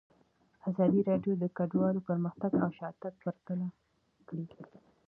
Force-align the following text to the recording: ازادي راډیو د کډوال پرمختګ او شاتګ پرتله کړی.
ازادي 0.69 1.01
راډیو 1.09 1.33
د 1.37 1.43
کډوال 1.57 1.95
پرمختګ 2.09 2.51
او 2.63 2.69
شاتګ 2.77 3.13
پرتله 3.23 3.67
کړی. 4.27 4.45